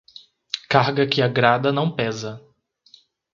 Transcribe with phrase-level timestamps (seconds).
[0.67, 2.41] Carga que agrada não pesa.